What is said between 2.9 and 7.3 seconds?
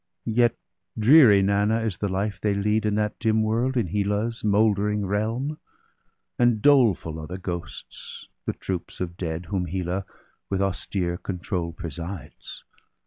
that dim world, in Hela's mouldering realm; And doleful are